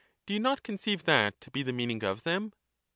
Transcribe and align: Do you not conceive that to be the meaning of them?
Do 0.25 0.33
you 0.33 0.39
not 0.39 0.63
conceive 0.63 1.03
that 1.03 1.39
to 1.41 1.51
be 1.51 1.61
the 1.61 1.71
meaning 1.73 2.03
of 2.03 2.23
them? 2.23 2.53